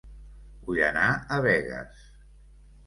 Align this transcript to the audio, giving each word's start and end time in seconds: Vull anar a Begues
Vull 0.69 0.81
anar 0.87 1.05
a 1.11 1.39
Begues 1.49 2.05